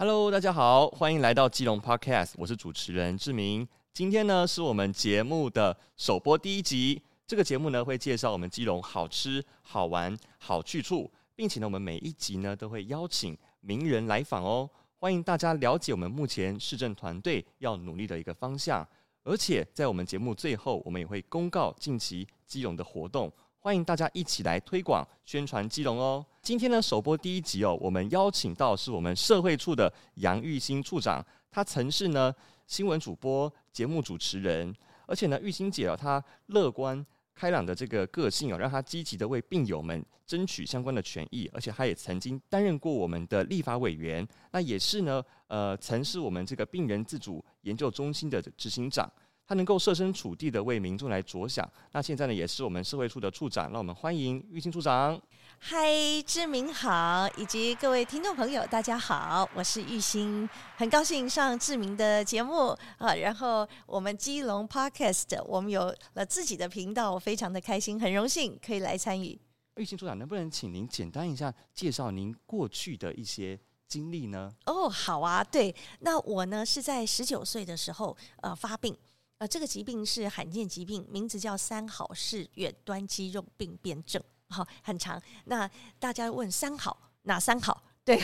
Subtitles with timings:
[0.00, 3.66] Hello，大家好，欢迎来到基隆 Podcast，我是主持人志明。
[3.92, 7.02] 今天呢是我们节目的首播第一集。
[7.26, 14.70] 这个节目呢会介绍我们基隆好吃、好玩、好去处，并且呢我们每一集呢都会邀请名人来访哦。
[15.00, 18.86] 欢迎大家了解我们目前市政团队要努力的一个方向。
[19.24, 23.32] 而且在我们节目最后，我们也会公告近期基隆的活动。
[23.60, 26.24] 欢迎大家一起来推广宣传基隆哦！
[26.40, 32.32] 今天呢，首播第一集哦，我们邀请到是我们社会处的杨玉兴处长，他曾是呢
[32.68, 34.72] 新闻主播、节目主持人，
[35.06, 49.10] 而且呢，玉欣姐哦，她乐观开朗的这个个性哦，让她积极的为病友们争取相关的权益，而且她也曾经担任过我们的立法委员，那也是呢，呃，曾是我们这个病人自主研究中心的执行长。
[49.48, 55.18] 他能够设身处地的为民众来着想，那现在呢也是我们社会处的处长，让我们欢迎玉清处长。
[55.58, 55.90] 嗨，
[56.26, 63.14] 志明好，以及各位听众朋友，大家好，我是玉兴，很高兴上志明的节目啊。
[63.14, 69.40] 然后我们基隆 Podcast，我们有了自己的频道，我非常的开心，很荣幸可以来参与。
[69.76, 74.52] 玉兴处长，能不能请您简单一下介绍您过去的一些经历呢？
[74.66, 78.94] 哦，好啊，对，那我呢是在十九岁的时候呃发病。
[79.38, 85.22] 呃，这个疾病是罕见疾病，名字叫三好是远端肌肉病变症，好，很长。
[85.44, 87.84] 那大家问三好哪三好？
[88.04, 88.18] 对，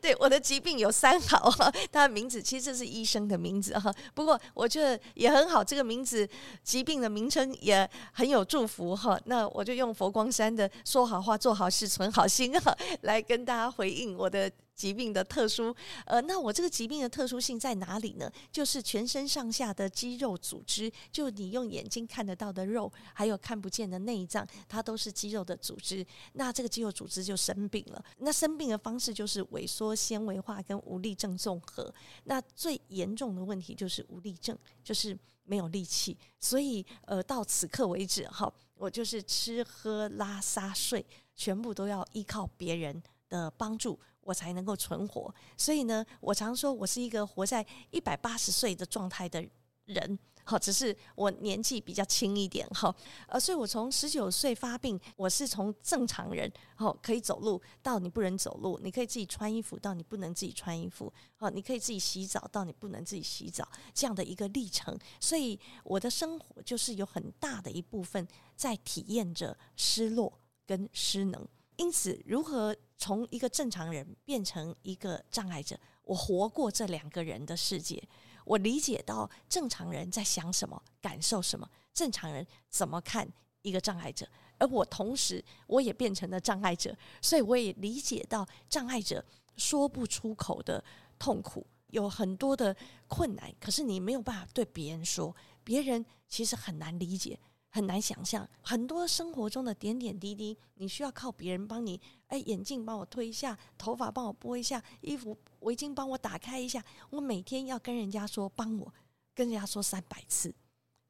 [0.00, 1.72] 对，我的疾病有三好，哈。
[1.90, 3.92] 他的名字其实这是医生的名字哈。
[4.14, 6.28] 不过我觉得也很好，这个名字
[6.62, 9.18] 疾病的名称也很有祝福哈。
[9.24, 14.48] 那我就用佛光山的说好话、做好事、存好心哈，来跟大家回应我的。
[14.74, 15.74] 疾病的特殊，
[16.06, 18.30] 呃，那我这个疾病的特殊性在哪里呢？
[18.50, 26.04] 就是全身上下的肌肉组织，就你用眼睛看得到的肉，还有看不见的内脏，它都是肌肉的组织。
[26.32, 28.04] 那这个肌肉组织就生病了。
[28.18, 31.92] 那生病的方式就是萎缩、纤维化跟无力症综合。
[32.24, 36.16] 那最严重的问题就是无力症，就是没有力气。
[36.40, 41.04] 所以，呃，到此刻为止，哈，我就是吃喝拉撒睡，
[41.36, 43.98] 全部都要依靠别人的帮助。
[44.22, 49.44] 我才能够存活，所以呢，我常说我是一个活在一百八十岁的状态的
[49.86, 52.94] 人，好，只是我年纪比较轻一点，哈，
[53.26, 71.46] 呃，所以我从十九岁发病，我是从正常人，好，可以走路到你不能走路，你可以自己穿衣服到你不能自己穿衣服，好，你可以自己洗澡到你不能自己洗澡，这样的一个历程，所以我的生活就是有很大的一部分在体验着失落跟失能。
[71.82, 75.76] 因此，如何从一个正常人变成一个障碍者？
[76.04, 78.00] 我活过这两个人的世界，
[78.44, 83.28] 我理解到正常人在想什么、感受什么，正常人怎么看
[83.62, 84.24] 一个障碍者，
[84.58, 89.24] 而我同时我也变成了障碍者，所以我也理解到障碍者
[89.56, 90.84] 说不出口的
[91.18, 92.76] 痛苦，有很多的
[93.08, 97.40] 困难，可是你没有办法对别人说，别人其实很难理解。
[97.74, 101.98] 很难想象，很多生活中的点点滴滴，你需要靠别人帮你。
[102.26, 106.84] 哎，眼镜帮我推一下，头发帮我拨一下，衣服围巾帮我打开一下。
[107.08, 108.92] 我每天要跟人家说帮我，
[109.34, 110.54] 跟人家说三百次，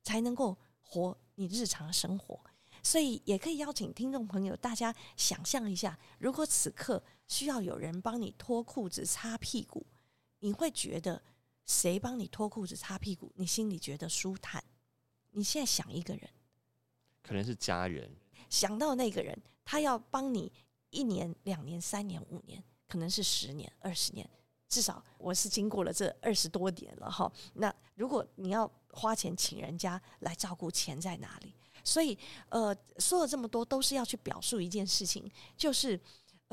[0.04, 2.40] 才能够活你日常生活。
[2.80, 9.84] 所以也可以邀请听众朋友，大家想象一下，如果此刻需要有人帮你脱裤子、擦屁股，
[10.38, 11.20] 你会觉得
[11.66, 14.62] 谁帮你脱裤子、擦屁股，你心里觉得舒坦？
[15.32, 16.30] 你现在想一个人。
[17.22, 18.10] 可能是家人
[18.48, 20.52] 想到那个人，他要帮你
[20.90, 24.28] 一年、两年、三年、五年，可能是十年、二十年，
[24.68, 27.32] 至少我是经过了这二十多年了哈。
[27.54, 31.54] 那如果你要花钱请人家来照顾，钱在哪里？
[31.84, 32.18] 所以
[32.48, 35.98] 呃，说了这么多，都是要去表述一件事情，就是。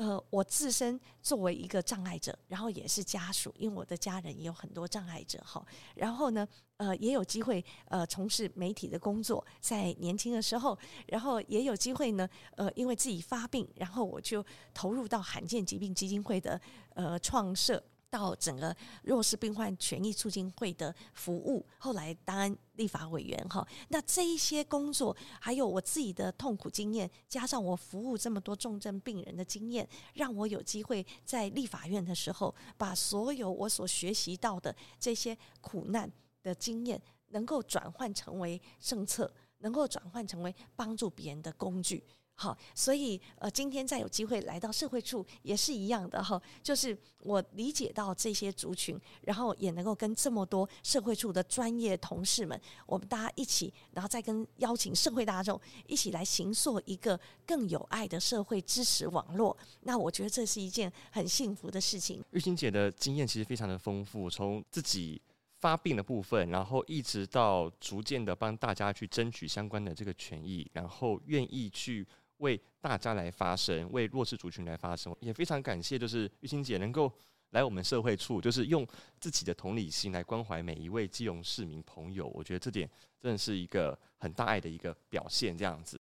[0.00, 5.62] 呃，我自身作为一个障碍者，然后也是家属，因为我的家人也有很多障碍者哈。
[5.94, 12.26] 然后呢，呃，也有机会呃从事媒体的工作，在年轻的时候，然后也有机会呢，
[12.56, 14.42] 呃，因为自己发病，然后我就
[14.72, 16.58] 投入到罕见疾病基金会的
[16.94, 17.82] 呃创设。
[18.10, 36.10] 到整个弱势病患权益促进会的服务，后来当立法委员哈，那这一些工作，还有我自己的痛苦经验，加上我服务这么多重症病人的经验，让我有机会在立法院的时候，把所有我所学习到的这些苦难
[36.42, 42.04] 的经验，能够转换成为政策，能够转换成为帮助别人的工具。
[42.40, 59.54] 好，所以呃，今天再有机会来到社会处也是一样的哈，就是我理解到这些族群，然后也能够跟这么多社会处的专业同事们，我们大家一起，然后再跟邀请社会大众一起来行塑一个更有爱的社会支持网络。
[59.82, 62.24] 那我觉得这是一件很幸福的事情。
[62.30, 65.20] 玉欣姐的经验其实非常的丰富，从自己
[65.58, 72.08] 发病的部分，然后一直到逐渐的帮大家去争取相关的这个权益，然后愿意去。
[72.40, 77.12] 为大家来发声，为弱势族群来发声，也非常感谢，就是玉清姐能够
[77.50, 78.86] 来我们社会处，就是用
[79.18, 82.28] 自己的同理心来关怀每一位基隆市民朋友。
[82.28, 82.88] 我觉得这点
[83.20, 85.99] 真的是一个很大爱的一个表现，这样子。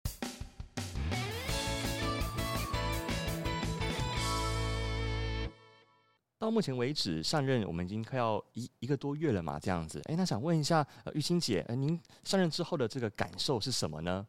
[6.40, 10.02] 到目前为止，上任我们已经快要一一个多月了嘛，这样子。
[10.06, 14.26] 哎，那想问一下，玉清姐，呃，您上任之后的这个感受是什么呢？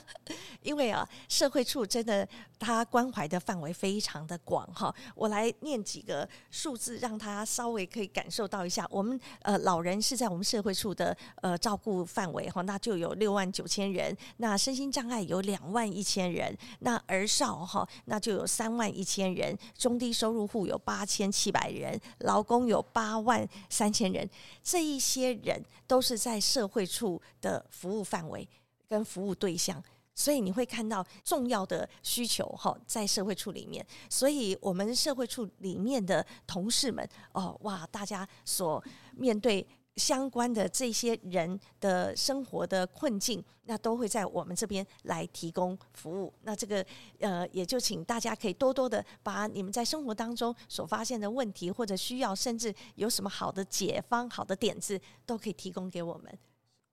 [0.62, 2.26] 因为啊，社会处真的
[2.58, 4.94] 他关怀的范围非常的广哈。
[5.14, 8.86] 我来念几个数字，让他稍微可以感受到一下。
[8.90, 14.16] 我们呃老人是在我们社会处的呃照顾范围哈，那就有六万九千人。
[14.38, 16.56] 那身心障碍有两万一千人。
[16.78, 19.54] 那儿少哈，那就有三万一千人。
[19.76, 21.49] 中低收入户有八千七。
[21.50, 24.30] 一百人，劳工有八万三千人，
[24.62, 28.48] 这一些人都是在社会处的服务范围
[28.88, 29.82] 跟服务对象，
[30.14, 38.80] 所以你会看到重要的需求哈，在社会处里面，所以我们社会处里面的同事们哦，哇，大家所
[39.16, 39.66] 面对。
[39.96, 46.32] 相关的这些人的生活的困境，那都会在我们这边来提供服务。
[46.42, 46.84] 那这个
[47.18, 56.38] 呃，也就请大家可以多多的把你们在生活当中所发现的问题或者需要，甚至有什么好的解方、好的点子，都可以提供给我们。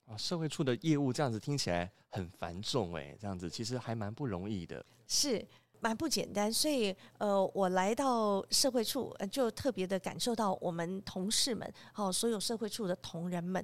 [0.06, 4.86] 啊，社会处的业务这样子听起来很繁重哎，这样子其实还蛮不容易的。
[5.08, 5.46] 是。
[5.80, 13.64] 蛮不简单，所以呃，我来到社会处，就特别的感受到我们同事们，好，所有社会处的同仁们，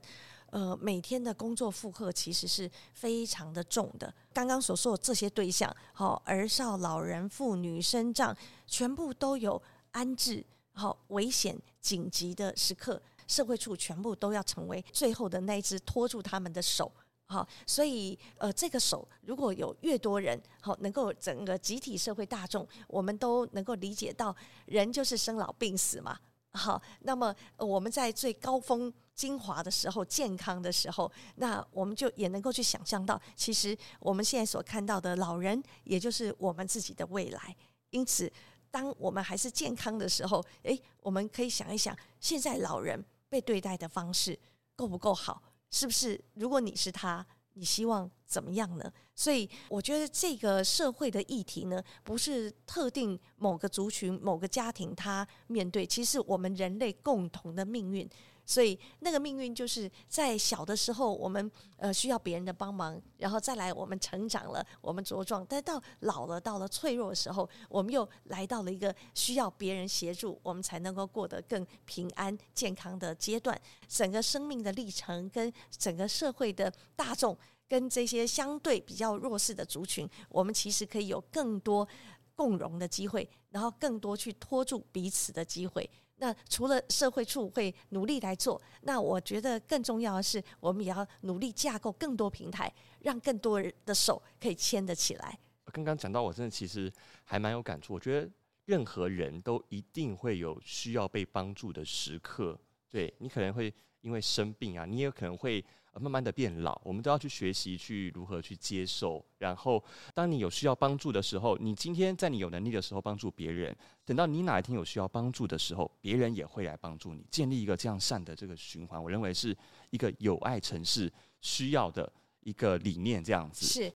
[0.51, 4.13] 呃，每天的工作负荷其实是非常的重的。
[4.33, 8.35] 刚刚所说的这些对象，好，儿少、老人、妇女、身障，
[8.67, 9.61] 全部都有
[9.91, 16.91] 安置，好，危险紧急的时刻，社会处全部都要成为最后的那一只拖住他们的手。
[17.25, 24.35] 好，所以呃，这个手如果有越多人，好，能够整个集体社会大众，我们都能够理解到，
[24.65, 26.19] 人就是生老病死嘛。
[26.51, 37.55] 好，那么我们在最高峰精华的时候，健康的时候，那我们就也能够去想象到，其实我们现在所看到的老人，也就是我们自己的未来。
[37.89, 38.31] 因此，
[38.69, 44.37] 当我们还是健康的时候，诶，我们可以想一想，现在老人被对待的方式
[44.75, 45.41] 够不够好？
[45.73, 46.23] 是不是？
[46.35, 48.91] 如果你是他，你希望怎么样呢？
[49.15, 58.09] 所以我觉得这个社会的议题呢，不是特定某个族群、某个家庭他面对，其实我们人类共同的命运。
[58.45, 73.57] 所以那个命运就是在小的时候，我们呃需要别人的帮忙，然后再来我们成长了，我们茁壮，但到老了，到了脆弱的时候，我们又来到了一个需要别人协助，我们才能够过得更平安健康的阶段。
[73.87, 77.37] 整个生命的历程跟整个社会的大众，
[77.73, 81.87] 跟这些相对比较弱势的族群，我们其实可以有更多
[82.35, 85.89] 共融的机会，然后更多去拖住彼此的机会。
[86.17, 95.39] 那除了社会处会努力来做，那我觉得更重要的是，我们也要努力架构更多平台，让更多人的手可以牵得起来。
[95.71, 97.95] 刚刚讲到，我真的其实还蛮有感触。
[97.95, 98.29] 我觉得
[98.65, 102.55] 任何人都一定会有需要被帮助的时刻。
[102.87, 105.65] 对，你可能会因为生病啊，你也可能会。
[105.99, 109.23] 慢慢的变老，我们都要去学习去如何去接受。
[109.37, 109.83] 然后，
[110.13, 119.01] 当你有需要帮助的时候，你今天在你有能力的时候帮助别人，等到你哪一天有需要帮助的时候，别人也会来帮助你，建立一个这样善的这个循环。
[119.01, 119.55] 我认为是
[119.89, 123.65] 一个有爱城市需要的一个理念，这样子。
[123.65, 123.93] 是。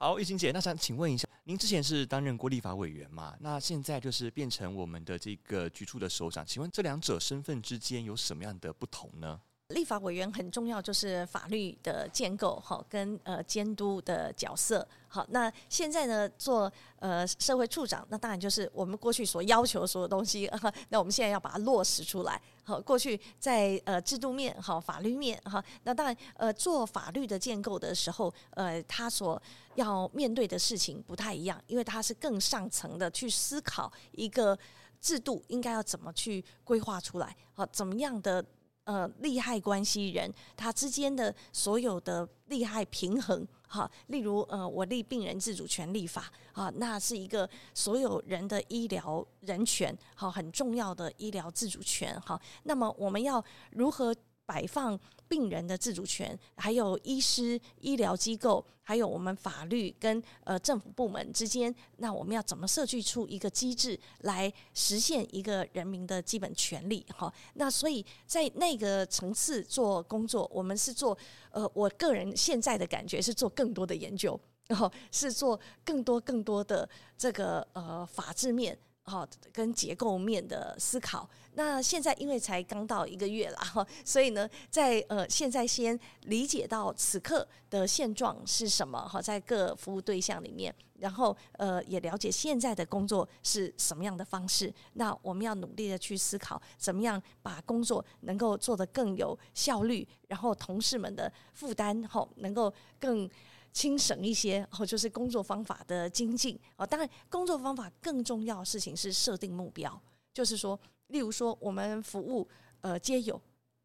[0.00, 1.28] 好，玉琴姐，那想请问一下。
[1.42, 3.34] 您之前是担任过立法委员嘛？
[3.40, 9.40] 那现在就是变成我们的这个局处的首长，请问这两者身份之间有什么样的不同呢？
[9.70, 15.26] 立法委员很重要，就是法律的建构，哈跟呃监督的角色，好。
[15.30, 20.50] 那现在呢，做呃社会处长，那当然就是我们过去所要求所有东西，
[20.90, 22.40] 那我们现在要把它落实出来。
[22.62, 29.40] 好，过去在呃制度面，好法律面，哈，那当然呃做法律的建构的时候，呃他所
[29.74, 34.58] 要面对的事情不太一样，因为他是更上层的去思考一个
[35.00, 38.44] 制度应该要怎么去规划出来，好怎么样的。
[38.84, 43.46] 呃利害关系人他之间的所有的利害平衡。
[43.68, 52.18] 好，例如呃，我立病人自主权利法啊，那是一个所有人的医疗人权，好，很重要的医疗自主权。
[52.22, 54.14] 好，那么我们要如何
[54.48, 67.04] 摆放病人的自主权，还有医师、医疗机构，还有我们法律跟呃政府部门之间，那我们要怎么设计出一个机制来实现一个人民的基本权利？
[67.14, 71.16] 哈，那所以在那个层次做工作，我们是做
[71.50, 76.88] 呃，我个人现在的感觉是做更多的研究，然后是做更多更多的
[77.18, 78.78] 这个呃法治面。
[79.08, 81.28] 好，跟结构面的思考。
[81.54, 94.72] 那现在因为才刚到一个月了哈，所以呢，在呃现在先理解到此刻的现状是什么哈，在各服务对象里面，然后呃也了解现在的工作是什么样的方式。
[94.92, 103.28] 那我们要努力的去思考，怎么样把工作能够做得更有效率，然后同事们的负担哈能够更。
[103.72, 106.86] 轻省一些，哦，就是工作方法的精进哦。
[106.86, 110.00] 当然，工作方法更重要的事情是设定目标，
[110.32, 112.48] 就是说，例如说，我们服务
[112.80, 113.40] 呃街友，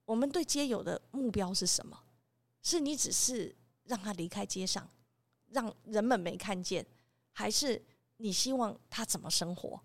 [0.05, 1.99] 我们对街友的目标是什么？
[2.61, 4.89] 是你只是让他离开街上，
[5.49, 6.85] 让人们没看见，
[7.31, 7.83] 还是
[8.17, 9.79] 你希望他怎么生活？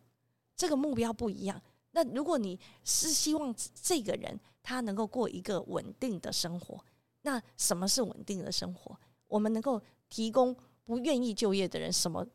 [0.57, 1.61] 这个目标不一样。
[1.90, 6.85] 那如果你是希望这个人他能够过一个稳定的生活，
[7.23, 8.97] 那什么是稳定的生活？
[9.28, 12.26] 我们能够提供不愿意就业的人什么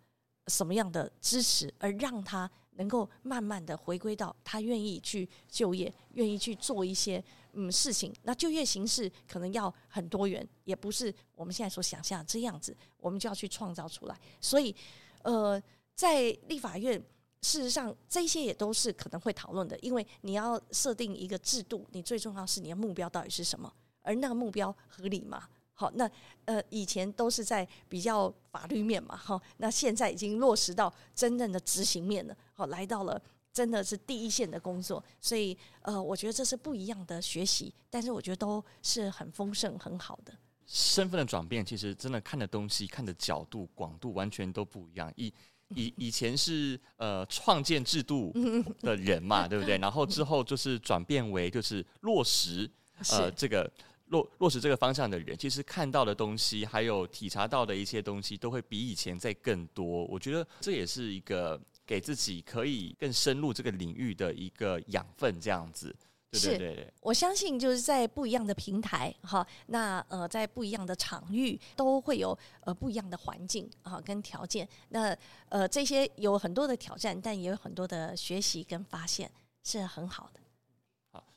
[0.48, 7.24] 什么样的支持，而让他能够慢慢的回归到他愿意去就业，愿意去做一些
[7.54, 8.14] 嗯事情。
[8.24, 14.20] 那就业形式可能要很多元，也不是我们现在所想象这样子，我们就要去创造出来。
[14.42, 14.76] 所以，
[15.24, 15.62] 呃，
[15.96, 17.00] 在立法院，
[17.42, 23.72] 事实上这些也都是可能会讨论的，因为你要设定一个制度，你最重要是你的目标到底是什么，
[24.02, 25.48] 而那个目标合理吗？
[25.76, 26.10] 好，那
[26.46, 33.20] 呃，以前都是在比较法律面嘛，哈，那现在已经落实到真正的执行面了，好，来到了
[33.52, 40.32] 真的是第一线的工作，所以呃，我觉得这是不一样的学习，但是我觉得都是很丰盛、很好的。
[40.68, 45.12] 身份的转变，其实真的看的东西、看的角度、广度完全都不一样。
[45.16, 45.34] 以
[45.70, 48.32] 以以前是呃创建制度
[48.80, 49.78] 的人嘛，对不对？
[49.80, 52.70] 然后之后就是转变为就是落实
[53.10, 53.70] 呃 这个。
[54.08, 60.06] 落落实这个方向的人，其实看到的东西，还有体察到的一些东西，都会比以前再更多。
[60.06, 65.96] 我觉得这也是一个给自己可以更深入这个领域的一个养分，这样子。
[66.32, 74.68] 对对对，对，我相信就是在不一样的平台哈，那呃在不一样的场域都会有呃不一样的环境啊跟条件。
[74.90, 75.16] 那
[75.50, 79.32] 呃这些有很多的挑战，但也有很多的学习跟发现，
[79.64, 80.40] 是很好的。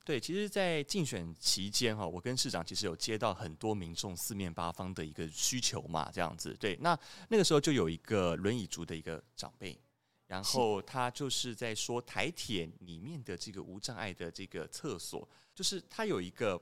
[0.06, 6.56] 对，其实，在竞选期间哈，我跟市长其实有接到很多民众四面八方的一个需求嘛，这样子。
[6.60, 6.96] 对，那
[7.28, 9.76] 那个时候就有一个轮椅族的一个长辈，
[10.28, 16.56] 然后他就是在说台铁里面的这个无障碍的这个厕所，就是它有一个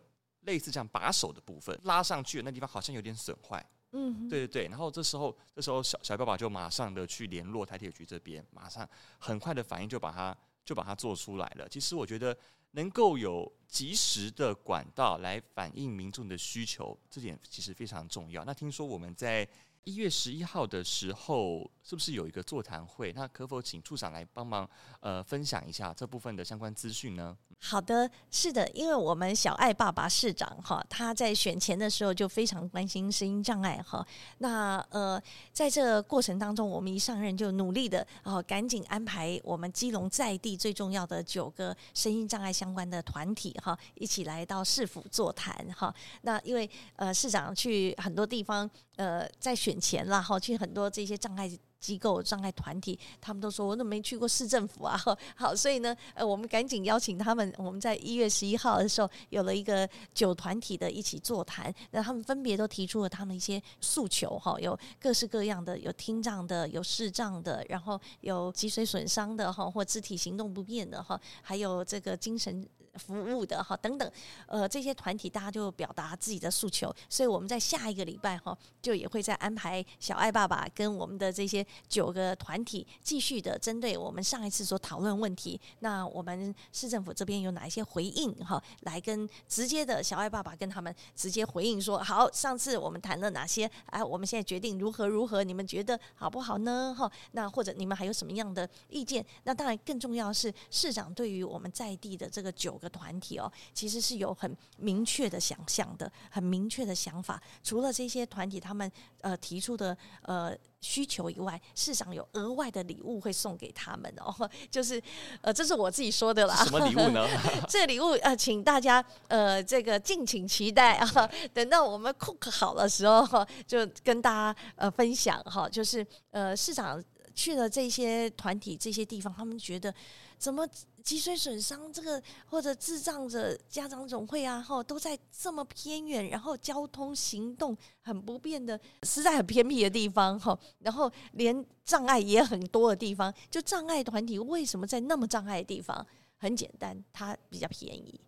[0.46, 3.62] 类似这样把手的部分拉上去那地方好像有点损坏。
[3.92, 4.68] 嗯，对对对。
[4.68, 10.34] 然后这时候，这时候小小爸爸就马上的去联络台铁局这边，马上很快的反应就把它
[10.64, 11.68] 就把它做出来了。
[11.68, 12.34] 其实我觉得。
[12.74, 18.44] 能够有及时的管道来反映民众的需求，这点其实非常重要。
[18.44, 19.48] 那听说我们在
[19.84, 23.12] 一月十一号的时候，是不是有一个座谈会？
[23.12, 24.68] 那可否请处长来帮忙
[25.00, 27.36] 呃分享一下这部分的相关资讯呢？
[27.60, 34.06] 好的，是的，因为我们小爱爸爸市长哈，他在选前的时候就非常关心声音障碍哈。
[34.38, 35.20] 那呃，
[35.52, 45.94] 在这过程当中，我们一上任就努力的哦，赶紧安排我们基隆在地最重要的九个声音障碍相关的团体哈，一起来到市府座谈哈。
[46.22, 51.50] 那因为呃，市长去很多地方呃，在选前啦哈，去很多这些障碍。
[51.84, 54.98] 机构障碍团体，他们都说我怎么没去过市政府啊？
[55.36, 57.52] 好，所以呢，呃，我们赶紧邀请他们。
[57.58, 72.66] 我们在一月十一号的时候有了一个九团体的一起座谈，那他们分别都提出了他们一些诉求，哈，有各式各样的，有听障的，有视障的，然后有脊髓损伤的，哈，或肢体行动不便的，哈，还有这个精神。
[72.96, 74.08] 服务的哈等等，
[74.46, 88.62] 呃，这些团体大家就表达自己的诉求，所以我们在下一个礼拜哈，就也会再安排小爱爸爸跟我们的这些九个团体继续的针对我们上一次所讨论问题，那我们市政府这边有哪一些回应哈？
[88.80, 93.70] 来跟直接的小爱爸爸跟他们直接回应说，好，上次我们谈了哪些？
[93.86, 95.44] 哎，我们现在决定如何如何？
[95.44, 96.94] 你们觉得好不好呢？
[96.96, 99.24] 哈，那或者你们还有什么样的意见？
[99.44, 107.42] 那当然更重要是市长对于我们在地的这个九个团体哦，其实是有很明确的想象的，很明确的想法。
[107.62, 108.90] 除了这些团体他们
[109.20, 115.02] 呃提出的呃需求以外，市场有额外的礼物会送给他们哦， 就是
[115.40, 116.54] 呃这是我自己说的啦。
[116.62, 117.26] 什么礼物呢？
[117.66, 121.30] 这礼物呃，请大家呃这个敬请期待啊。
[121.54, 125.66] 等到我们 cook 好的时候， 就跟大家呃分享哈。
[125.66, 127.02] 就是呃市场
[127.34, 129.92] 去了这些团体这些地方，他们觉得
[130.36, 130.68] 怎么？
[131.04, 146.04] 脊髓损伤这个或者智障者家长总会啊，哈，都在这么偏远，然后交通行动很不便的，实在很偏僻的地方，哈，然后连障碍也很多的地方，就障碍团体为什么在那么障碍的地方？
[146.38, 148.18] 很简单，它比较便宜。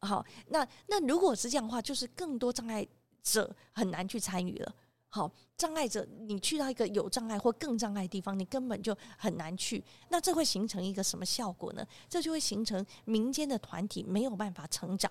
[0.00, 2.86] 好，那那如果是这样的话，就是更多障碍
[3.22, 4.74] 者很难去参与了。
[5.12, 9.82] 好，障碍者，你去到一个有障碍或更障碍的地方，你根本就很难去。
[10.08, 11.84] 那这会形成一个什么效果呢？
[12.08, 15.10] 这就会形成民间的团体没有办法成长。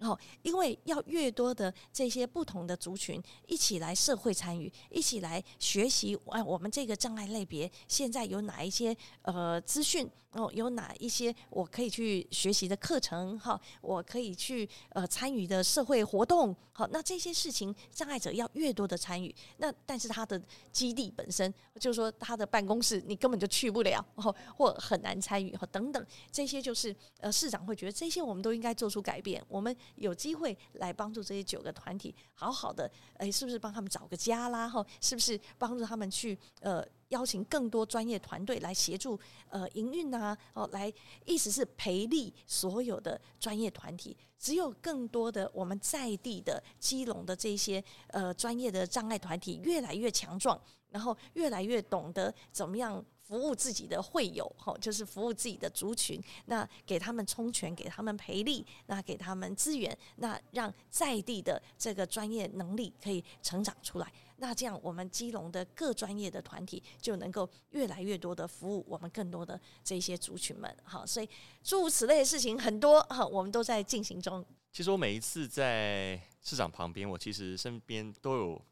[0.00, 6.18] 好，因为要越多的这些不同的族群一起来社会参与，一起来学习。
[6.26, 10.10] 哎，我们这个障碍类别现在有哪一些呃资讯？
[10.36, 13.38] 哦，有哪一些我可以去学习的课程？
[13.38, 16.54] 哈，我可以去呃参与的社会活动。
[16.72, 20.38] 好，那这些事情障碍者要越多的参与，那但是他的
[20.70, 34.68] 基地本身就是说他的办公室你根本就去不了，或或很难参与，哈等等这些就是呃市长会觉得这些我们都应该做出改变，我们有机会来帮助这些九个团体好好的，哎，是不是帮他们找个家啦？
[34.68, 36.86] 哈，是不是帮助他们去呃？
[37.08, 40.92] 邀请更多专业团队来协助，呃，营运啊，哦，来，
[41.24, 44.16] 意思是培力所有的专业团体。
[44.38, 50.60] 只有更多的我们在地的基隆的这些呃专业的障碍团体越来越强壮，
[50.90, 53.04] 然后越来越懂得怎么样。
[53.26, 56.22] 服务自己的会友，哈，就是服务自己的族群。
[56.44, 64.12] 那给他们充权，给他们培力，那给他们资源，那让在地的这个专业能力可以成长出来。
[64.36, 70.76] 那这样，我们基隆的各专业的团体就能够越来越多的服务我们更多的这些族群们。
[70.84, 71.28] 好，所以
[71.64, 74.44] 诸如此类的事情很多，哈，我们都在进行中。
[74.70, 78.62] 其实我每一次在市长旁边，我其实身边都有。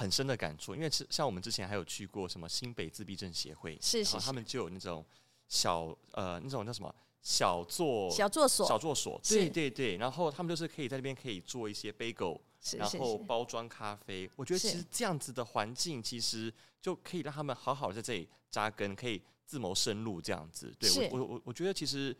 [0.00, 5.04] 很深的感触，因为像我们之前还有去过什么新北自闭症协会，是是，然后他们就有那种
[5.46, 12.40] 小呃那种叫什么小作小作所小作所，对对对，然后他们就是可以在那边可以做一些 bagel，
[12.78, 14.30] 然后包装咖啡。
[14.36, 20.74] 我觉得其实这样子的环境，其实就可以让他们好好的在这里扎根，可以自谋生路这样子。
[20.78, 22.16] 对我我我我觉得其实。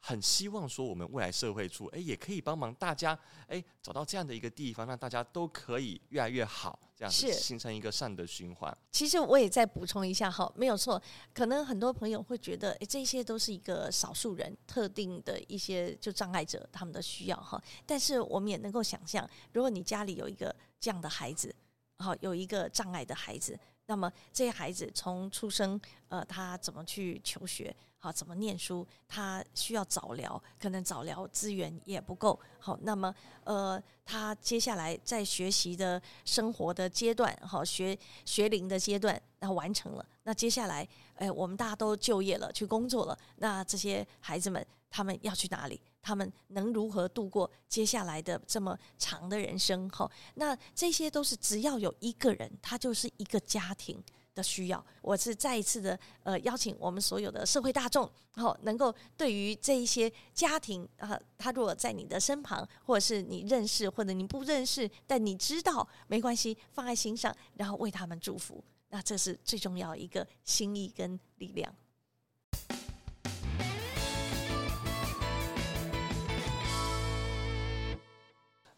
[0.00, 8.78] 很希望说，我们未来社会处，哎，也可以帮忙大家，哎，找到这样的一个地方，让大家都可以越来越好，这样子形成一个善的循环。
[8.92, 11.02] 其实我也再补充一下哈，没有错，
[11.34, 21.52] 可能很多朋友会觉得，哎，这些都是一个少数人特定的一些就障碍者他们的需要哈，但是我们也能够想象，如果你家里有一个这样的孩子，
[21.98, 23.58] 好，有一个障碍的孩子。
[23.86, 27.74] 那么这些孩子从出生，呃，他怎么去求学？
[27.98, 28.86] 好，怎么念书？
[29.08, 32.38] 他需要早疗，可能早疗资源也不够。
[32.58, 33.12] 好，那么
[33.44, 40.06] 呃，他接下来在学习的生活的阶段，好，学学龄的阶段，然后完成了。
[40.24, 43.18] 那接下来，哎，我们大家都就业了，去工作了。
[43.36, 45.80] 那这些孩子们，他们要去哪里？
[46.06, 49.88] 他们能如何度过接下来的这么长的人生？
[49.88, 54.00] 哈，那这些都是只要有一个人，他就是一个家庭
[54.32, 54.86] 的需要。
[55.02, 71.74] 我是再一次的呃邀请我们所有的社会大众，好，能够对于这一些家庭啊，他如果在你的身旁，或者是你认识，或者你不认识，但你知道没关系，放在心上，然后为他们祝福，那这是最重要一个心意跟力量。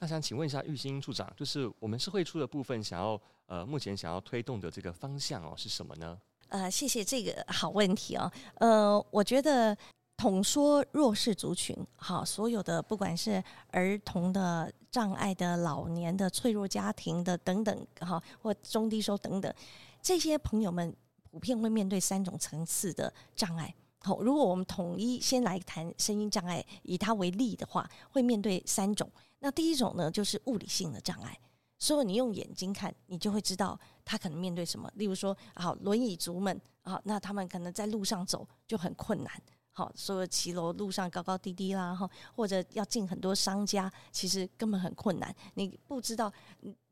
[0.01, 6.17] 那想请问一下玉欣处长，就是我们社会处的部分，想要呃，目前想要推动的这个方向哦，是什么呢？
[6.49, 8.31] 呃，谢谢这个好问题哦。
[8.55, 9.77] 呃，我觉得
[10.17, 19.53] 统说弱势族群，好，所有的不管是儿童的、障碍的、老年的、脆弱家庭的等等，哈，或中低收等等，
[20.01, 20.95] 这些朋友们
[21.31, 23.75] 普遍会面对三种层次的障碍。
[24.01, 29.11] 好，如果我们统一先来谈声音障碍，以它为例的话，会面对三种。
[29.41, 31.39] 那第一种呢，就是物理性的障碍，
[31.79, 34.91] 所以你用眼睛看，你就会知道他可能面对什么。
[34.97, 39.43] 例如说，好，轮椅族们啊，那他们可能在路上走就很困难。
[39.71, 45.33] 好，所有骑楼路上高高低低啦，哈，或者要进很多商家，其实根本很困难。
[45.55, 46.33] 你不知道，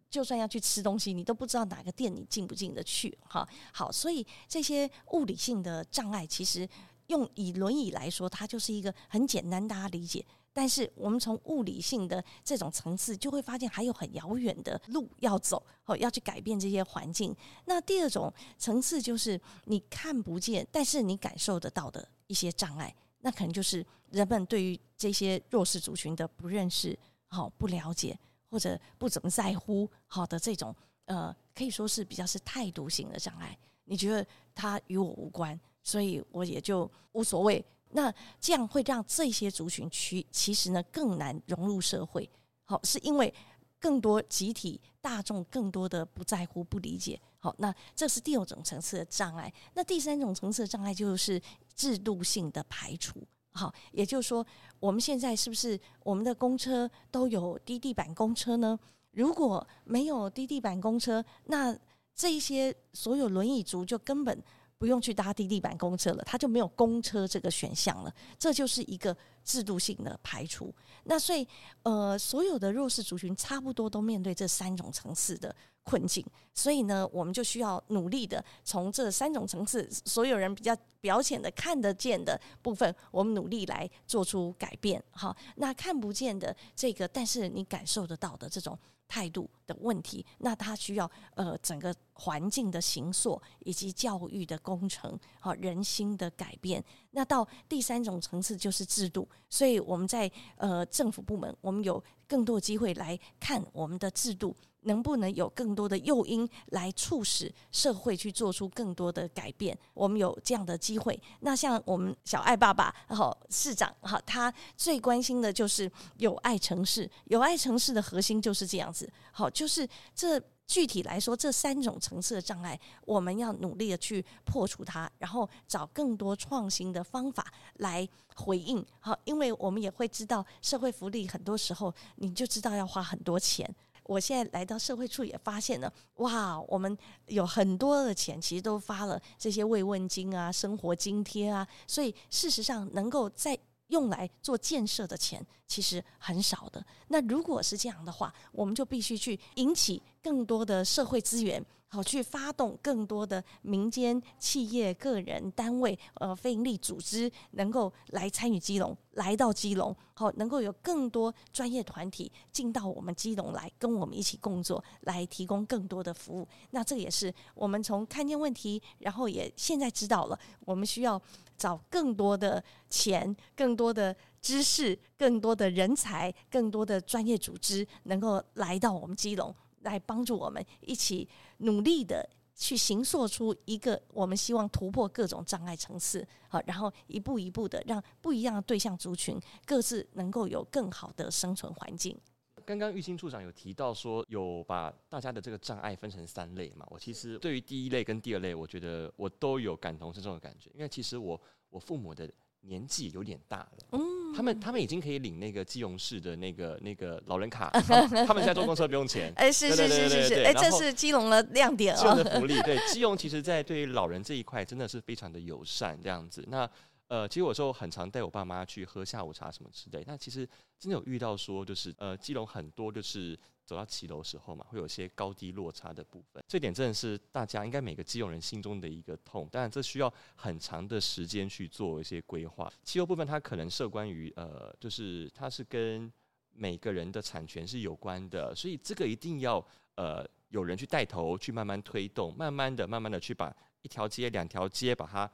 [0.08, 3.18] 就算要去吃东西，你都不知道哪个店你进不进得去。
[3.28, 6.68] 哈，好，所以这些物理性的障碍，其实
[7.08, 10.24] 用以轮椅来说，它就是一个很简单大家理解。
[10.56, 17.36] 但是我们从物理性的这种层次，就会发现还有很遥远的路要走，哦，要去改变这些环境。
[17.66, 33.54] 那第二种层次就是你看不见，但是你感受得到的一些障碍，那可能就是人们对于这些弱势族群的不认识、好不了解或者不怎么在乎，好的这种呃，可以说是比较是态度型的障碍。
[33.84, 37.62] 你觉得它与我无关，所以我也就无所谓。
[37.96, 42.28] 那这样会让这些族群区其实呢更难融入社会，
[42.66, 43.32] 好，是因为
[43.80, 49.50] 更多集体大众更多的不在乎、不理解，好，那这是第二种层次的障碍。
[49.72, 51.40] 那第三种层次的障碍就是
[51.74, 54.46] 制度性的排除，好，也就是说，
[54.78, 58.78] 我们现在是不是我们的公车都有低地板公车呢？
[59.12, 61.74] 如果没有低地板公车，那
[62.14, 64.44] 这一些所有轮椅族就根本。
[64.78, 68.12] 不用去搭低地板公车了，他就没有公车这个选项了。
[68.38, 70.74] 这就是一个制度性的排除。
[71.04, 71.46] 那所以，
[71.82, 76.24] 呃，所有的弱势族群差不多都面对这三种层次的困境。
[76.52, 85.02] 所以呢，我们就需要努力的从这三种层次，所有人比较表浅的看得见的部分，我们努力来做出改变。
[85.10, 88.78] 好，那看不见的这个，但是你感受得到的这种。
[89.08, 96.82] 态度的问题，那它需要呃整个环境的形塑以及教育的工程，好人心的改变。
[97.10, 104.54] 那到第三种层次就是制度，所以我们在呃政府部门，我们有更多机会来看我们的制度。
[104.86, 109.76] 能不能有更多的诱因来促使社会去做出更多的改变？
[109.94, 111.20] 我们有这样的机会。
[111.40, 117.08] 那像我们小爱爸爸，好市长，好，他最关心的就是有爱城市。
[117.26, 127.44] 有爱城市的核心就是这样子，好，就是这具体来说，这三种层次的障碍，我们要努力的去破除它，然后找更多创新的方法
[127.78, 128.84] 来回应。
[129.00, 133.68] 好，因为我们也会知道，社会福利很多时候你就知道要花很多钱。
[134.06, 146.84] 我现在来到社会处也发现了，哇，我们有很多的钱，其实都发了这些慰问金啊、生活津贴啊，所以事实上能够在用来做建设的钱其实很少的。
[147.08, 151.64] 那如果是这样的话，我们就必须去引起更多的社会资源。
[151.88, 166.46] 好，去发动更多的民间企业、个人单位、呃，非营利组织，能够来参与基隆，来到基隆，好，能够有更多专业团体进到我们基隆来，跟我们一起工作，来提供更多的服务。
[166.72, 171.22] 那这也是我们从看见问题，然后也现在知道了，我们需要
[171.56, 179.54] 找更多的钱、更多的知识、更多的人才、更多的专业组织，能够来到我们基隆。
[179.82, 192.18] 来帮助我们一起努力的去形塑出一个我们希望突破各种障碍层次，好，然后一步一步的让不一样的对象族群各自能够有更好的生存环境。
[192.66, 196.84] 刚刚玉清处长有提到说，有把大家的这个障碍分成三类嘛？
[196.90, 202.28] 我其实对于第一类跟第二类，我觉得我都有感同身受的感觉，因为其实我我父母的。
[202.68, 207.70] 年纪有点大了，嗯，他们他们已经可以领那个基隆市的那个那个老人卡，
[208.26, 216.68] 他们，现在坐公车不用钱， 哎，是是是是是，哎，这是基隆的亮点哦，基隆的福利，对，基隆其实在对于老人这一块真的是非常的友善，这样子，那。
[217.08, 220.02] 呃，其实有时候很常带我爸妈去喝下午茶什么之类。
[220.06, 226.42] 那其实真的有遇到说，就是呃，基隆很多就是走到骑楼时候嘛，会有一些高低落差的部分。
[226.48, 229.48] 这点真的是大家应该每个基隆人心中的一个痛。
[229.52, 232.68] 当然，这需要很长的时间去做一些规划。
[232.82, 236.12] 骑楼部分它可能涉关于呃，就是它是跟
[236.50, 239.64] 每个人的产权是有关的，所以这个一定要
[239.94, 245.30] 呃有人去带头去慢慢推动，慢慢的、慢慢的去把一条街、两条街把它。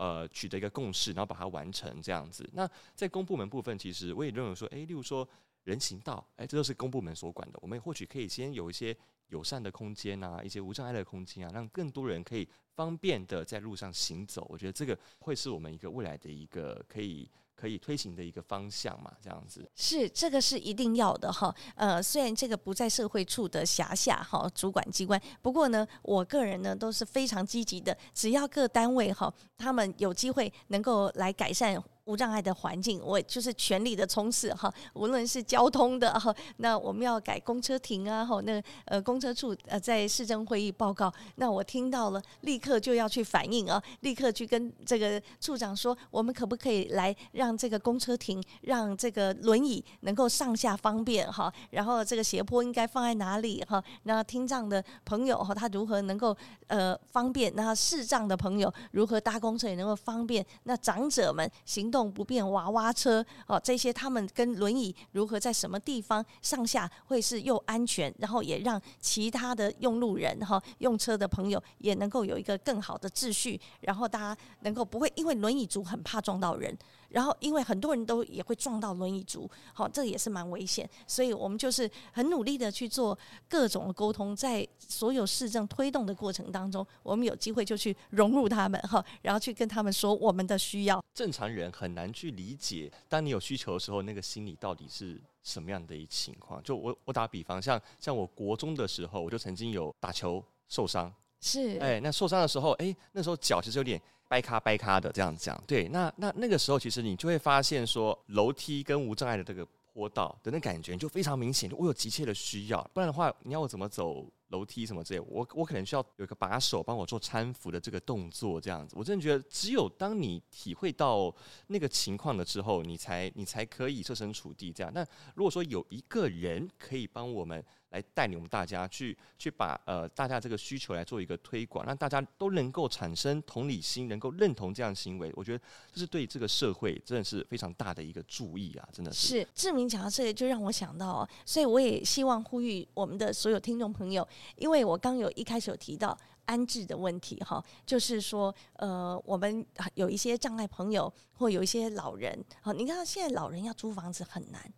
[0.00, 2.48] 呃，取得一个共识，然后把它完成这样子。
[2.54, 5.28] 那在公部门部分，其实我也认为说，诶，例如说
[5.64, 7.58] 人行道，诶，这都是公部门所管的。
[7.60, 8.96] 我们或许可以先有一些
[9.28, 14.46] 友善的空间啊，一些无障碍的空间啊，让更多人可以方便的在路上行走。
[14.48, 17.30] 我觉得这个会是我们一个未来的一个可以。
[17.60, 21.54] 可以推行的一个方向嘛，这样子是这个是一定要的哈。
[21.74, 27.94] 呃，虽然这个不在社会处的辖下哈，主管机关，不过呢，我个人呢都是非常积极的。
[28.14, 31.74] 只要各单位哈，他们有机会能够来改善
[32.10, 34.72] 无障碍的环境，我就是全力的冲刺哈。
[34.94, 53.82] 无论是交通的哈，那我们要改公车亭啊，哈，那呃公车处呃在市政会议报告，那我听到了，立刻就要去反映啊，立刻去跟这个处长说，我们可不可以来让这个公车亭，让这个轮椅能够上下方便哈，然后这个斜坡应该放在哪里哈？
[54.04, 57.52] 那听障的朋友哈，他如何能够呃方便？
[57.54, 60.44] 那视障的朋友如何搭公车也能够方便？
[60.64, 76.74] 那长者们行动动不便，娃娃车哦，这些他们跟轮椅如何在什么地方上下会是又安全，然后也让其他的用路人哈用车的朋友也能够有一个更好的秩序，然后大家能够不会因为轮椅族很怕撞到人。
[77.10, 83.18] 然后，因为很多人都也会撞到轮椅族，好，这个也是蛮危险，所以我们就是很努力的去做
[83.48, 91.02] 各种的沟通，在所有市政推动的过程当中，我们有机会就去融入他们哈，然后去跟他们说我们的需要。
[91.12, 96.62] 正常人很难去理解，当你有需求的时候，那个心理到底是什么样的一情况？
[96.62, 104.00] 就我我打比方，像像我国中的时候，我就曾经有打球受伤，是，哎，那受伤的时候，哎，那时候脚其实有点。
[104.30, 121.34] 掰咖掰咖的这样讲，对，那那那个时候，其实你就会发现说，楼梯跟无障碍的这个坡道的那感觉就非常明显，我有急切的需要，不然的话，你要我怎么走楼梯什么之类，我我可能需要有一个把手帮我做搀扶的这个动作，这样子，我真的觉得，只有当你体会到
[121.66, 124.92] 那个情况了之后，你才你才可以设身处地这样。
[124.94, 127.60] 那如果说有一个人可以帮我们。
[127.90, 138.88] 来带领我们大家去去把呃大家这个需求来做一个推广，让大家都能够产生同理心，能够认同这样的行为，我觉得这是对这个社会真的是非常大的一个注意啊！
[138.92, 139.46] 真的是。
[139.54, 144.26] 志明讲到这个，就让我想到哦，所以我也希望呼吁我们的所有听众朋友，
[144.56, 154.72] 因为我刚有一开始有提到安置的问题哈，就是说呃我们有一些障碍朋友或有一些老人，好，你看现在老人要租房子很难。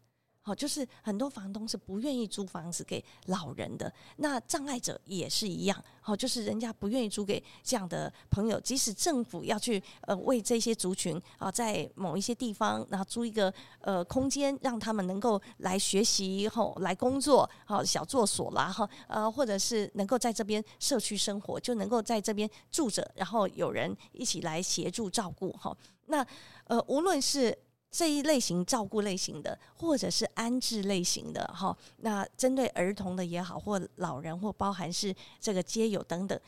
[0.44, 5.84] 好，就是很多房东是不愿意租房子给老人的，那障碍者也是一样。
[6.00, 25.76] 好，就是人家不愿意租给这样的朋友，即使政府要去呃为这些族群啊，在某一些地方，然后租一个呃空间，让他们能够来学习后来工作，好小作所啦哈，呃或者是能够在这边社区生活，就能够在这边住着，然后有人一起来协助照顾哈。
[26.06, 26.26] 那
[26.64, 27.56] 呃无论是。
[27.92, 36.40] 这一类型照顾类型的，或者是安置类型的，哈，那针对儿童的也好，或老人，或包含是这个街友等等，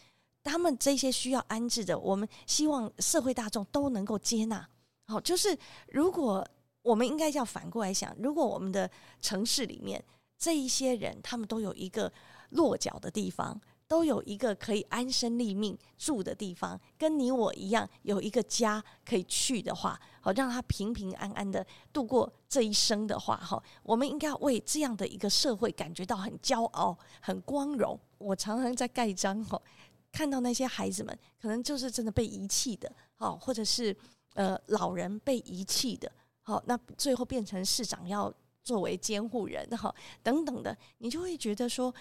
[0.42, 4.66] 他们这些需要安置的，我们希望社会大众都能够接纳。
[5.06, 5.56] 好，就是
[5.88, 6.42] 如果
[6.80, 10.02] 我们应该要反过来想，如果我们的城市里面
[10.38, 12.10] 这一些人，他们都有一个
[12.50, 13.60] 落脚的地方。
[13.86, 27.98] 都有一个可以安身立命住的地方，跟你我一样有一个家可以去的话，好让他平平安安的度过这一生的话，哈，我们应该要为这样的一个社会感觉到很骄傲、很光荣。
[28.16, 29.60] 我常常在盖章，哈，
[30.10, 33.94] 看到那些孩子们，可能就是真的被遗弃的，好，或者是
[34.32, 36.10] 呃老人被遗弃的，
[36.42, 41.94] 好，那最后变成市长要作为监护人，哈，等等的，你就会觉得说。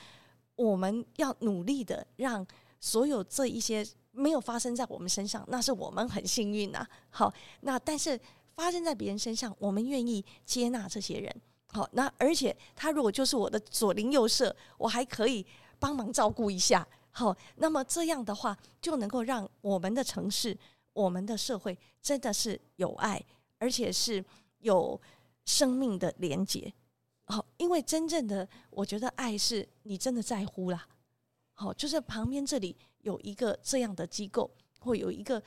[0.63, 2.45] 我们要努力的让
[2.80, 6.88] 所有这一些没有发生在我们身上，那是我们很幸运呐。
[7.10, 8.19] 好，那但是
[8.56, 11.36] 发生在别人身上，我们愿意接纳这些人。
[11.67, 15.45] 好，那而且他如果就是我的左邻右舍，我还可以
[15.80, 16.88] 帮忙照顾一下。
[17.12, 20.58] 好，那么这样的话就能够让我们的城市、
[20.93, 23.23] 我们的社会真的是有爱，
[23.58, 24.23] 而且是
[24.60, 24.99] 有
[25.45, 26.71] 生命的连结。
[27.25, 30.88] 好，因为真正的，我觉得爱是你真的在乎啦。
[31.53, 35.41] 好，就是旁边这里有一个这样的机构，或有一个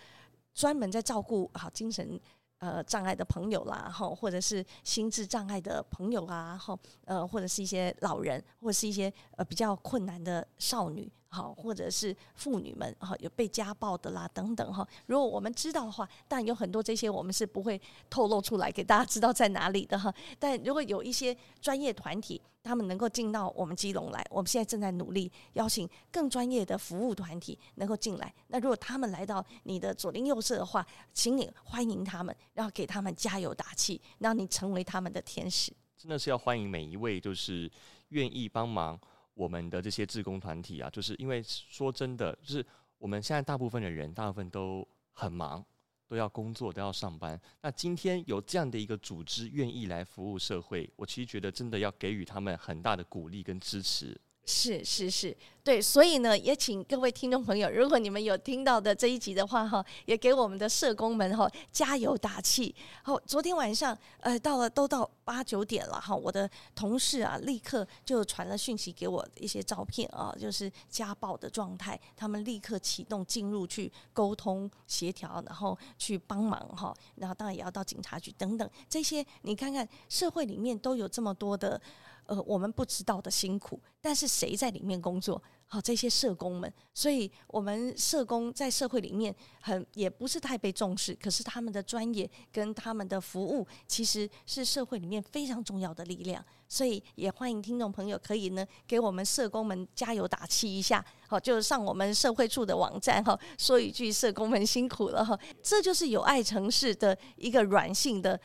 [0.55, 2.19] 专门在照顾好精神
[2.59, 11.13] 呃障碍的朋友啦，哈，或者是心智障碍的朋友啊，哈，呃，或者是一些老人，或者是一些呃比较困难的少女。
[11.37, 14.87] 好，或者是妇女们哈，有被家暴的啦，等等哈。
[15.05, 20.11] 如果我们知道的话，但有很多这些我们是不会透露出来给大家知道在哪里的哈。
[20.39, 28.35] 但如果有一些专业团体，他们能够进到我们基隆来，我们现在正在努力邀请更专业的服务团体能够进来。
[28.49, 35.71] 那如果他们来到你的左邻右舍的话，请你欢迎他们，然后给他们加油打气，让你成为他们的天使。
[35.99, 37.71] 真的是要欢迎每一位，就是
[38.09, 38.99] 愿意帮忙。
[39.37, 45.63] 我们的这些志工团体啊，就是因为说真的，就是我们现在大部分的人，大部分都很忙，
[46.09, 47.39] 都要工作，都要上班。
[47.61, 54.19] 那今天有这样的一个组织愿意来服务社会，我其实觉得真的要给予他们很大的鼓励跟支持。
[54.49, 62.73] 是是是，对，所以呢，也请各位听众朋友，如果你们有听到的这一集的话，哈，也给我们的社工们哈加油打气。
[63.03, 81.83] 好，昨天晚上，呃，到了都到八九点了哈，我的同事啊，立刻就传了讯息给我一些照片啊，就是家暴的状态，他们立刻启动进入去沟通协调，然后去帮忙哈，然后当然也要到警察局等等这些，你看看社会里面都有这么多的。
[82.27, 85.43] 呃，我们不知道的辛苦，但是谁在里面工作？
[85.69, 96.45] 好，这些社工们，所以我们社工在社会里面很也不是太被重视，可是他们的专业跟他们的服务，其实是社会里面非常重要的力量。
[96.69, 108.41] 所以也欢迎听众朋友可以呢给我们社工们加油打气一下，好，就上我们社会处的网站哈，说一句社工们辛苦了哈，这就是友爱城市的一个软性的。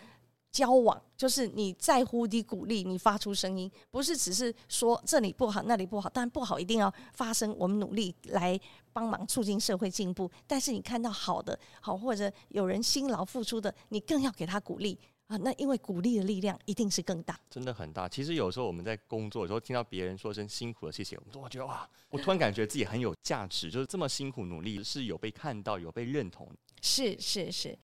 [0.52, 7.56] 交往就是你在乎你鼓励你发出声音，不是只是说这里不好那里不好，但不好一定要发声。
[7.58, 8.60] 我们努力来
[8.92, 15.38] 帮忙促进社会进步，但是你看到好的好或者有人辛劳付出的，你更要给他鼓励啊！
[15.38, 18.10] 那因为鼓励的力量一定是更大，真的很大。
[18.10, 26.46] 其实有时候我们在工作的时候听到别人说声辛苦了，谢谢，我们都会觉得哇，我突然感觉自己很有价值，就是这么辛苦努力是有被看到有被认同，
[26.82, 27.80] 是是是。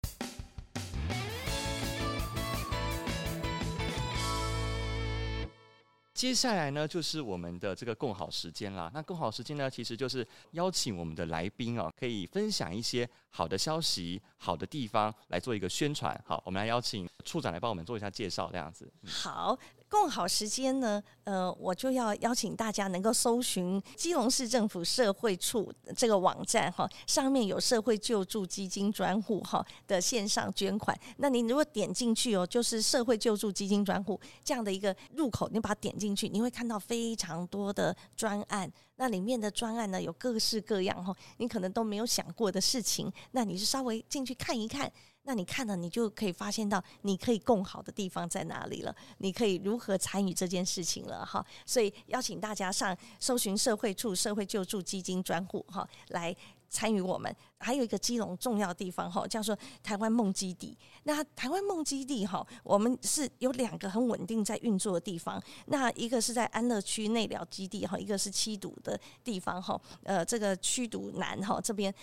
[6.25, 8.91] 接下来呢，就是我们的这个共好时间啦。
[8.95, 16.19] 那共好时间呢，其实就是邀请我们的来宾啊，可以分享一些好的消息、好的地方来做一个宣传。
[16.27, 18.91] 好，我们来邀请处长来帮我们做一下介绍，这样子。
[19.07, 19.59] 好。
[19.95, 30.99] 共好时间呢，呃，我就要邀请大家能够搜寻基隆市政府社会处这个网站哈，上面有社会救助基金专户哈的线上捐款。
[31.19, 38.69] 那你如果点进去哦，就是社会救助基金专户这样的一个入口，你把它点进去，你会看到非常多的专案。
[38.97, 43.11] 那里面的专案呢，有各式各样哈，你可能都没有想过的事情。
[43.31, 44.91] 那你是稍微进去看一看。
[45.27, 51.45] 那你看了，你就可以发现到你可以共好的地方在哪里了，你可以如何参与这件事情了哈。
[51.65, 56.37] 所以邀请大家上搜寻社会处社会救助基金专户哈，来
[56.69, 57.35] 参与我们。
[57.59, 60.77] 还有一个基隆重要地方哈，叫做台湾梦基地。
[61.05, 65.43] 那台湾梦基地哈，我们是有两个很稳定在运作的地方。
[65.67, 69.81] 那一个是在安乐区内疗基地哈，一个是七堵的地方哈。
[70.03, 71.95] 呃，这个七堵南哈这边。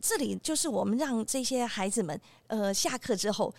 [0.00, 3.52] 这里就是我们让这些孩子们，呃，下课之后，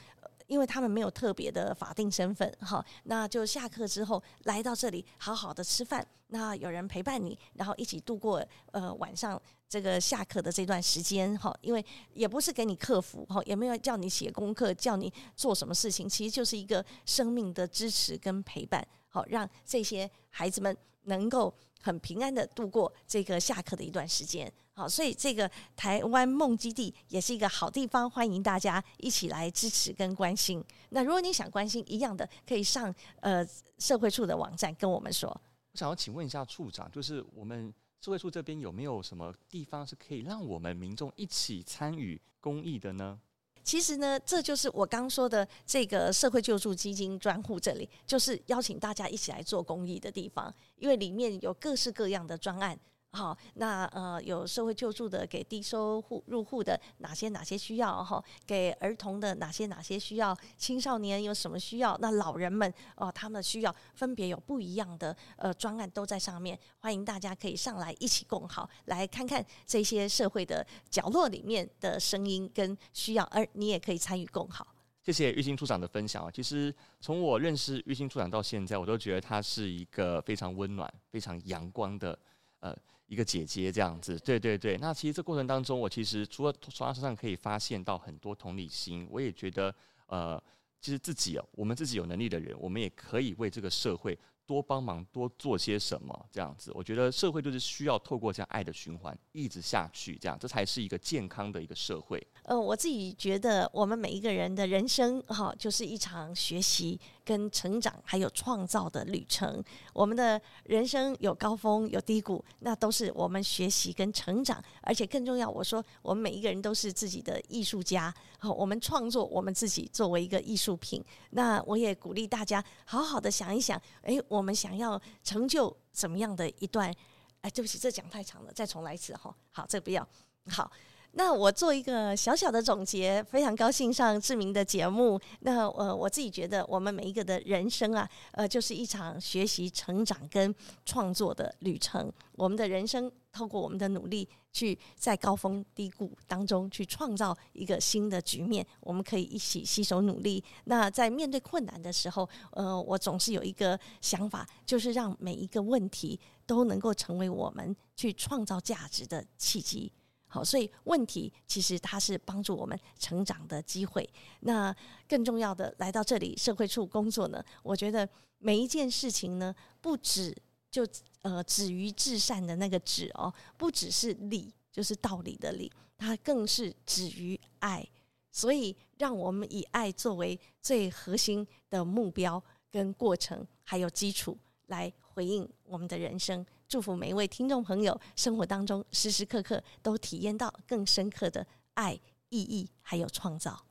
[0.48, 24.52] 因为他们没有特别的法定身份，哈，那就下课之后来到这里，好好的吃饭，那有人陪伴你，然后一起度过呃晚上这个下课的这段时间，哈，因为也不是给你克服，哈，也没有叫你写功课，叫你做什么事情，其实就是一个生命的支持跟陪伴，好，让这些孩子们能够很平安的度过这个下课的一段时间。
[24.74, 30.64] 好，所以这个台湾梦基地也是一个好地方，欢迎大家一起来支持跟关心。
[30.90, 33.46] 那如果你想关心一样的，可以上呃
[33.78, 35.30] 社会处的网站跟我们说。
[35.72, 43.20] 我想要请问一下处长，就是我们社会处这边有没有什么地方是可以让我们民众一起参与公益的呢？
[43.70, 52.76] 其实呢，这就是我刚说的这个社会救助基金专户，这里就是邀请大家一起来做公益的地方，因为里面有各式各样的专案。
[53.12, 58.24] 好，那呃有社会救助的，给低收户入户的哪些哪些需要哈？
[58.46, 60.38] 给儿童的哪些哪些需要？
[60.58, 61.98] 青少年有什么需要？
[62.00, 74.68] 那老人们哦，他们的需要分别有不一样的呃专案都在上面，欢迎大家可以上来一起共好，来看看这些社会的角落里面的声音跟需要，而你也可以参与共好。
[75.02, 76.30] 谢谢玉兴处长的分享啊！
[76.32, 82.20] 其实从我认识玉兴处长到现在，我都觉得他是一个非常温暖、非常阳光的
[82.60, 82.78] 呃。
[83.10, 84.78] 一个姐姐这样子，对对对。
[84.78, 89.74] 那其实这过程当中，我其实除了从她身上可以发现到很多同理心，我也觉得，
[90.06, 90.42] 呃，
[90.80, 94.18] 其实自己哦，我们自己有能力的人，我们也可以为这个社会
[94.50, 96.72] 多帮忙，多做些什么这样子。
[96.74, 102.20] 我觉得社会就是需要透过这样爱的循环一直下去，这样这才是一个健康的一个社会。
[102.42, 107.00] 呃，我自己觉得，我们每一个人的人生哈，就是一场学习。
[107.30, 121.06] 跟成长还有创造的旅程，我们的人生有高峰有低谷，那都是我们学习跟成长，而且更重要，我说我们每一个人都是自己的艺术家，好，我们创作我们自己作为一个艺术品。
[121.30, 126.96] 那我也鼓励大家好好的想一想，诶，我我们想要成就怎么样的一段？
[127.42, 129.36] 哎，对不起，这讲太长了，再重来一次哈。
[129.52, 130.08] 好，这个不要
[130.48, 130.72] 好。
[131.14, 135.20] 那我做一个小小的总结，非常高兴上志明的节目。
[135.40, 140.54] 那呃，我自己觉得，我们每一个的人生啊，呃，就是一场学习、成长跟
[140.86, 142.10] 创作的旅程。
[142.34, 148.66] 我们的人生透过我们的努力，去在高峰低谷当中去创造一个新的局面。
[148.80, 150.44] 我们可以一起携手努力。
[150.66, 159.92] 那在面对困难的时候，呃，我总是有一个想法，就是让每一个问题都能够成为我们去创造价值的契机。
[160.32, 164.08] 好，所以问题其实它是帮助我们成长的机会。
[164.42, 164.76] 那
[165.08, 170.36] 更重要的，来到这里社会处工作呢，我觉得每一件事情呢，不止
[170.72, 170.88] 就
[171.22, 177.88] 呃止于至善的那个止哦，不只是理，就是道理的理，它更是止于爱。
[178.32, 186.46] 所以，让我们以爱作为最核心的目标跟过程，还有基础，来回应我们的人生。
[186.68, 192.00] 祝福每一位听众朋友，生活当中时时刻刻都体验到更深刻的爱、
[192.30, 193.66] 意义，还有创造。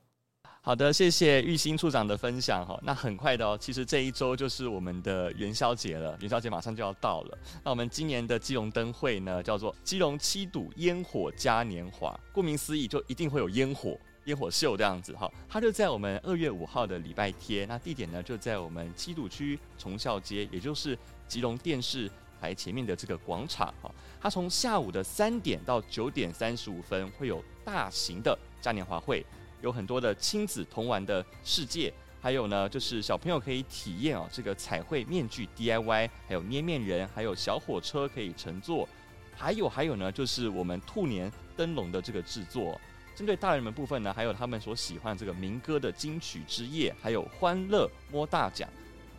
[0.61, 2.77] 好的，谢谢玉兴处长的分享哈。
[2.83, 7.37] 那很快的哦，其实这一周就是我们的元宵节了，元宵节马上就要到了。
[7.63, 12.13] 那我们今年的基隆灯会呢，叫做基隆七堵烟火嘉年华。
[12.33, 15.31] 顾名思义，就一定会有烟火、烟火秀这样子哈。
[15.47, 20.95] 它就在我们二月五号的礼拜天，那地点呢就在我们七堵区崇孝街，也就是
[21.25, 23.89] 基隆电视台前面的这个广场哈，
[24.19, 29.25] 它从下午的三点到九点三十五分会有大型的嘉年华会，
[29.61, 38.87] 有很多的亲子童玩的世界，还有呢就是小朋友可以体验哦这个彩绘面具 DIY，还有捏面人，还有小火车可以乘坐，
[39.35, 42.79] 还有还有呢就是我们兔年灯笼的这个制作。
[43.15, 48.69] 针对大人们部分呢，还有他们所喜欢这个民歌的金曲之夜，还有欢乐摸大奖。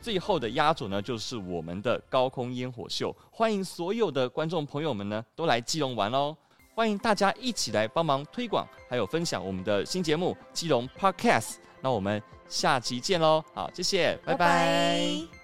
[0.01, 6.35] 最后的压轴呢，就是我们的高空烟火秀，欢迎所有的观众朋友们呢都来基隆玩哦！
[6.75, 11.41] 欢迎大家一起来帮忙推广，还有分享我们的新节目《基隆 Podcast》。
[11.81, 13.45] 那我们下期见喽！
[13.55, 14.39] 好，谢谢，拜拜。
[14.39, 15.40] 拜拜。